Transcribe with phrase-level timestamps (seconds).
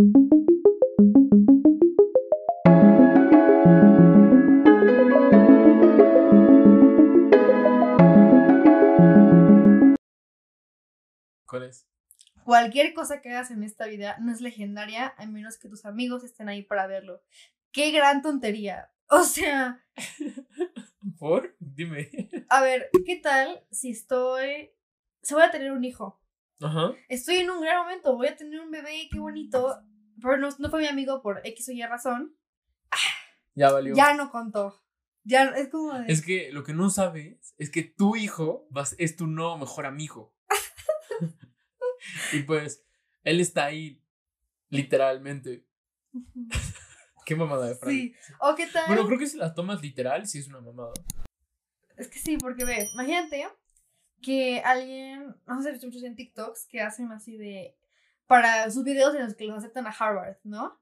[0.00, 0.14] ¿Cuál
[11.64, 11.86] es?
[12.44, 16.24] Cualquier cosa que hagas en esta vida no es legendaria a menos que tus amigos
[16.24, 17.20] estén ahí para verlo.
[17.70, 18.90] Qué gran tontería.
[19.12, 19.84] O sea,
[21.18, 21.56] ¿Por?
[21.58, 22.08] Dime.
[22.48, 24.70] a ver, ¿qué tal si estoy...
[25.20, 26.22] Se voy a tener un hijo.
[26.60, 26.94] Ajá.
[27.08, 29.82] Estoy en un gran momento, voy a tener un bebé, qué bonito.
[30.20, 32.36] Pero no, no fue mi amigo por X o Y razón.
[33.54, 33.94] Ya valió.
[33.94, 34.80] Ya no contó.
[35.24, 36.10] Ya es como de...
[36.12, 39.86] Es que lo que no sabes es que tu hijo vas, es tu nuevo mejor
[39.86, 40.34] amigo.
[42.32, 42.84] y pues,
[43.22, 44.02] él está ahí,
[44.70, 45.66] literalmente.
[47.26, 47.92] Qué mamada de Frank.
[47.92, 48.14] Sí.
[48.40, 48.84] ¿O qué tal?
[48.88, 50.92] Bueno, creo que si las tomas literal, sí es una mamada.
[51.96, 53.46] Es que sí, porque ve, imagínate
[54.22, 57.76] que alguien, no sé muchos en TikToks que hacen así de,
[58.30, 60.80] para sus videos en los que los aceptan a Harvard, ¿no?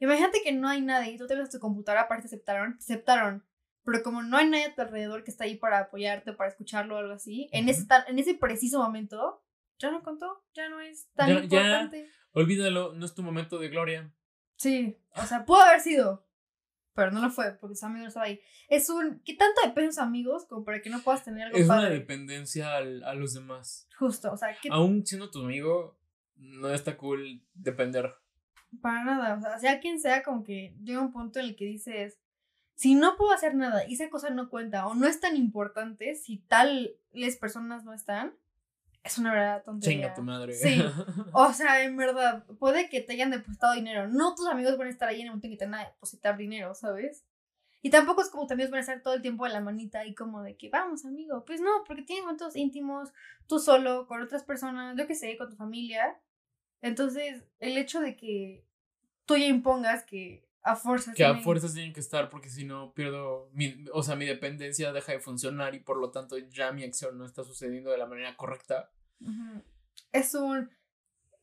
[0.00, 2.84] Imagínate que no hay nadie, y tú te ves tu computadora, aparte te aceptaron, te
[2.84, 3.42] aceptaron,
[3.86, 6.96] pero como no hay nadie a tu alrededor que está ahí para apoyarte, para escucharlo
[6.96, 9.42] o algo así, en, ese, en ese preciso momento,
[9.78, 11.42] ya no contó, ya no es tan Ya- ya.
[11.42, 12.10] importante.
[12.32, 14.12] Olvídalo, no es tu momento de gloria.
[14.56, 16.26] Sí, o sea, pudo haber sido,
[16.94, 18.42] pero no lo fue, porque su amigo no estaba ahí.
[18.68, 21.56] Es un, ¿qué tanto depende de sus amigos como para que no puedas tener algo
[21.56, 21.94] Es una padre?
[21.94, 23.88] dependencia al- a los demás.
[23.98, 25.98] Justo, o sea, ¿qué Aún siendo tu amigo,
[26.40, 28.14] no está cool depender.
[28.80, 31.64] Para nada, o sea, sea quien sea, como que llega un punto en el que
[31.64, 32.18] dices,
[32.74, 36.14] si no puedo hacer nada y esa cosa no cuenta o no es tan importante,
[36.14, 38.34] si tales personas no están,
[39.02, 39.96] es una verdadera tontería.
[39.96, 40.54] Chinga tu madre.
[40.54, 40.82] Sí.
[41.32, 44.90] O sea, en verdad, puede que te hayan depositado dinero, no tus amigos van a
[44.90, 47.24] estar ahí en el momento en que te van a depositar dinero, ¿sabes?
[47.82, 50.04] Y tampoco es como tus amigos van a estar todo el tiempo en la manita
[50.04, 51.44] y como de que vamos, amigo.
[51.46, 53.10] Pues no, porque tienes momentos íntimos,
[53.46, 56.18] tú solo, con otras personas, yo qué sé, con tu familia.
[56.82, 58.64] Entonces, el hecho de que
[59.26, 61.14] tú ya impongas que a fuerzas.
[61.14, 64.26] que a tienen- fuerzas tienen que estar porque si no pierdo mi, o sea, mi
[64.26, 67.98] dependencia deja de funcionar y por lo tanto ya mi acción no está sucediendo de
[67.98, 68.90] la manera correcta.
[70.12, 70.70] Es un.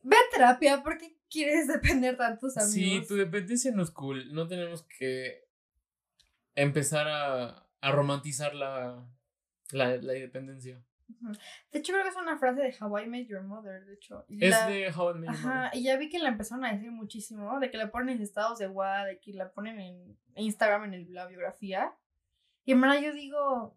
[0.02, 1.66] Ve a terapia porque quieres
[2.02, 3.08] depender tanto de tus Sí, amigos.
[3.08, 4.32] tu dependencia no es cool.
[4.32, 5.44] No tenemos que
[6.54, 9.04] empezar a, a romantizar la,
[9.72, 10.82] la, la dependencia.
[11.72, 14.24] De hecho, creo que es una frase de How I Met Your Mother, de hecho.
[14.28, 15.70] Y Es la- de How I Met Your Ajá, Mother.
[15.78, 18.58] y ya vi que la empezaron a decir muchísimo, de que la ponen en estados
[18.58, 21.96] de WhatsApp, de que la ponen en Instagram en el- la biografía.
[22.64, 23.76] Y en verdad yo digo,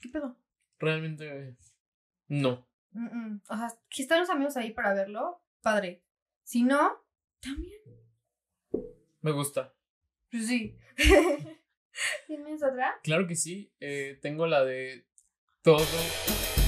[0.00, 0.36] ¿qué pedo?
[0.78, 1.56] Realmente
[2.28, 2.68] no.
[2.92, 3.42] Mm, mm.
[3.48, 6.04] O sea, si están los amigos ahí para verlo, padre.
[6.42, 6.92] Si no,
[7.40, 7.80] también.
[9.20, 9.74] Me gusta.
[10.30, 10.76] Pues sí.
[12.26, 12.94] ¿Tienes otra?
[13.02, 13.72] Claro que sí.
[13.80, 15.06] eh, tengo la de
[15.62, 16.67] todo